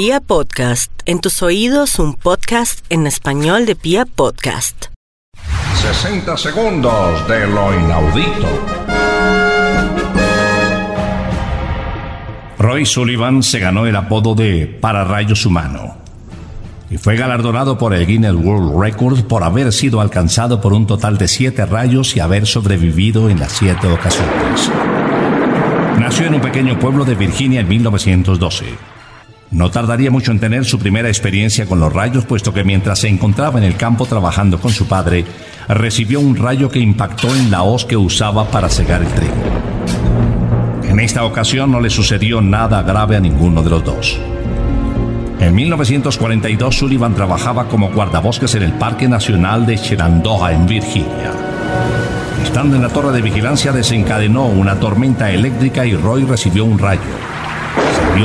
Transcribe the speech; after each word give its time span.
Pia 0.00 0.20
Podcast, 0.20 0.92
en 1.06 1.18
tus 1.18 1.42
oídos 1.42 1.98
un 1.98 2.14
podcast 2.14 2.84
en 2.88 3.08
español 3.08 3.66
de 3.66 3.74
Pia 3.74 4.06
Podcast. 4.06 4.92
60 5.74 6.36
segundos 6.36 7.26
de 7.26 7.48
lo 7.48 7.74
inaudito. 7.74 8.46
Roy 12.60 12.86
Sullivan 12.86 13.42
se 13.42 13.58
ganó 13.58 13.86
el 13.86 13.96
apodo 13.96 14.36
de 14.36 14.68
Pararrayos 14.68 15.44
Humano 15.44 15.96
y 16.88 16.96
fue 16.96 17.16
galardonado 17.16 17.76
por 17.76 17.92
el 17.92 18.06
Guinness 18.06 18.36
World 18.36 18.80
Records 18.80 19.22
por 19.22 19.42
haber 19.42 19.72
sido 19.72 20.00
alcanzado 20.00 20.60
por 20.60 20.74
un 20.74 20.86
total 20.86 21.18
de 21.18 21.26
siete 21.26 21.66
rayos 21.66 22.14
y 22.14 22.20
haber 22.20 22.46
sobrevivido 22.46 23.28
en 23.28 23.40
las 23.40 23.50
siete 23.50 23.88
ocasiones. 23.88 24.70
Nació 25.98 26.26
en 26.26 26.36
un 26.36 26.40
pequeño 26.40 26.78
pueblo 26.78 27.04
de 27.04 27.16
Virginia 27.16 27.62
en 27.62 27.68
1912. 27.68 28.97
No 29.50 29.70
tardaría 29.70 30.10
mucho 30.10 30.30
en 30.30 30.40
tener 30.40 30.64
su 30.64 30.78
primera 30.78 31.08
experiencia 31.08 31.64
con 31.64 31.80
los 31.80 31.92
rayos, 31.92 32.26
puesto 32.26 32.52
que 32.52 32.64
mientras 32.64 32.98
se 32.98 33.08
encontraba 33.08 33.58
en 33.58 33.64
el 33.64 33.76
campo 33.76 34.04
trabajando 34.04 34.60
con 34.60 34.72
su 34.72 34.86
padre, 34.86 35.24
recibió 35.68 36.20
un 36.20 36.36
rayo 36.36 36.68
que 36.70 36.80
impactó 36.80 37.34
en 37.34 37.50
la 37.50 37.62
hoz 37.62 37.84
que 37.86 37.96
usaba 37.96 38.50
para 38.50 38.68
segar 38.68 39.02
el 39.02 39.08
trigo. 39.08 39.34
En 40.84 41.00
esta 41.00 41.24
ocasión 41.24 41.70
no 41.70 41.80
le 41.80 41.88
sucedió 41.90 42.42
nada 42.42 42.82
grave 42.82 43.16
a 43.16 43.20
ninguno 43.20 43.62
de 43.62 43.70
los 43.70 43.84
dos. 43.84 44.20
En 45.40 45.54
1942 45.54 46.76
Sullivan 46.76 47.14
trabajaba 47.14 47.68
como 47.68 47.90
guardabosques 47.90 48.54
en 48.56 48.64
el 48.64 48.72
Parque 48.72 49.08
Nacional 49.08 49.64
de 49.64 49.76
Shenandoah 49.76 50.52
en 50.52 50.66
Virginia. 50.66 51.32
Estando 52.42 52.76
en 52.76 52.82
la 52.82 52.88
torre 52.88 53.12
de 53.12 53.22
vigilancia 53.22 53.72
desencadenó 53.72 54.46
una 54.46 54.78
tormenta 54.80 55.30
eléctrica 55.30 55.86
y 55.86 55.94
Roy 55.94 56.24
recibió 56.24 56.64
un 56.64 56.78
rayo. 56.78 57.00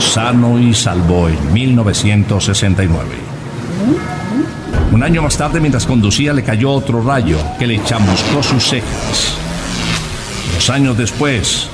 Sano 0.00 0.58
y 0.58 0.72
salvó 0.72 1.28
en 1.28 1.52
1969. 1.52 3.04
Un 4.92 5.02
año 5.02 5.22
más 5.22 5.36
tarde, 5.36 5.60
mientras 5.60 5.86
conducía, 5.86 6.32
le 6.32 6.42
cayó 6.42 6.70
otro 6.70 7.02
rayo 7.02 7.36
que 7.58 7.66
le 7.66 7.82
chamuscó 7.84 8.42
sus 8.42 8.64
cejas. 8.64 9.36
Dos 10.54 10.70
años 10.70 10.96
después, 10.96 11.68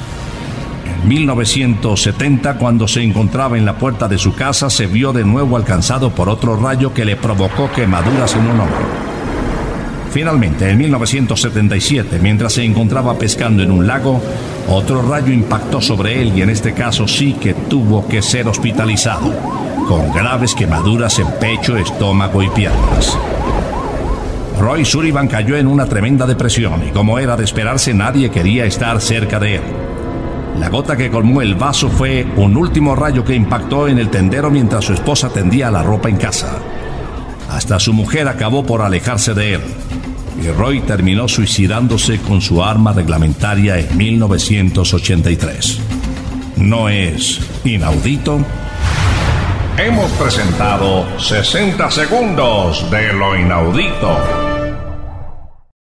en 1.03 1.09
1970, 1.09 2.55
cuando 2.55 2.89
se 2.89 3.03
encontraba 3.03 3.57
en 3.57 3.65
la 3.65 3.79
puerta 3.79 4.09
de 4.09 4.19
su 4.19 4.35
casa, 4.35 4.71
se 4.71 4.87
vio 4.87 5.13
de 5.13 5.25
nuevo 5.25 5.57
alcanzado 5.57 6.11
por 6.11 6.29
otro 6.29 6.57
rayo 6.57 6.93
que 6.93 7.05
le 7.05 7.17
provocó 7.17 7.71
quemaduras 7.71 8.35
en 8.35 8.43
un 8.43 8.61
hombro. 8.61 9.00
Finalmente, 10.11 10.69
en 10.69 10.77
1977, 10.77 12.19
mientras 12.21 12.55
se 12.55 12.65
encontraba 12.65 13.17
pescando 13.17 13.63
en 13.63 13.71
un 13.71 13.87
lago, 13.87 14.21
otro 14.69 15.03
rayo 15.03 15.33
impactó 15.33 15.81
sobre 15.81 16.21
él 16.21 16.37
y 16.37 16.43
en 16.43 16.51
este 16.51 16.75
caso 16.75 17.07
sí 17.07 17.35
que 17.35 17.55
tuvo 17.55 18.09
que 18.09 18.21
ser 18.21 18.49
hospitalizado, 18.49 19.33
con 19.87 20.13
graves 20.13 20.55
quemaduras 20.55 21.19
en 21.21 21.29
pecho, 21.39 21.77
estómago 21.77 22.43
y 22.43 22.49
piernas. 22.49 23.17
Roy 24.59 24.85
Sullivan 24.85 25.29
cayó 25.29 25.57
en 25.57 25.69
una 25.69 25.87
tremenda 25.87 26.27
depresión 26.27 26.87
y 26.87 26.91
como 26.91 27.19
era 27.19 27.37
de 27.37 27.45
esperarse 27.45 27.95
nadie 27.95 28.31
quería 28.31 28.67
estar 28.67 29.01
cerca 29.01 29.39
de 29.39 29.57
él. 29.57 29.63
La 30.59 30.69
gota 30.69 30.97
que 30.97 31.09
colmó 31.09 31.41
el 31.41 31.55
vaso 31.55 31.89
fue 31.89 32.27
un 32.37 32.57
último 32.57 32.97
rayo 32.97 33.25
que 33.25 33.35
impactó 33.35 33.87
en 33.87 33.99
el 33.99 34.11
tendero 34.11 34.51
mientras 34.51 34.85
su 34.85 34.93
esposa 34.93 35.31
tendía 35.31 35.71
la 35.71 35.85
ropa 35.85 36.09
en 36.09 36.17
casa. 36.17 36.59
Hasta 37.51 37.79
su 37.79 37.93
mujer 37.93 38.29
acabó 38.29 38.65
por 38.65 38.83
alejarse 38.83 39.35
de 39.35 39.55
él 39.55 39.61
y 40.43 40.49
Roy 40.49 40.81
terminó 40.81 41.29
suicidándose 41.29 42.19
con 42.21 42.41
su 42.41 42.63
arma 42.63 42.93
reglamentaria 42.93 43.79
en 43.79 43.97
1983. 43.97 45.81
¿No 46.57 46.89
es 46.89 47.41
inaudito? 47.65 48.45
Hemos 49.77 50.11
presentado 50.13 51.07
60 51.19 51.91
segundos 51.91 52.91
de 52.91 53.13
lo 53.13 53.37
inaudito. 53.37 54.60